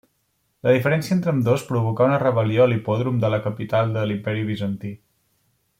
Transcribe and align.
La 0.67 0.71
diferència 0.75 1.13
entre 1.15 1.33
ambdós 1.33 1.65
provocà 1.67 2.07
una 2.09 2.17
rebel·lió 2.23 2.65
a 2.65 2.67
l'hipòdrom 2.71 3.21
de 3.25 3.31
la 3.35 3.41
capital 3.49 3.95
de 3.99 4.07
l'Imperi 4.13 4.47
bizantí. 4.53 4.97